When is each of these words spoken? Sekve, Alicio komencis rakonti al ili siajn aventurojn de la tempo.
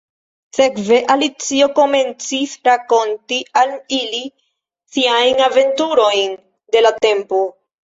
Sekve, 0.57 0.95
Alicio 1.15 1.67
komencis 1.79 2.55
rakonti 2.69 3.39
al 3.63 3.75
ili 3.99 4.23
siajn 4.97 5.47
aventurojn 5.51 6.37
de 6.79 6.87
la 6.87 6.97
tempo. 7.09 7.47